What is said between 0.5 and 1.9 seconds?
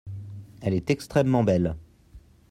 Elle est extrêmement belle.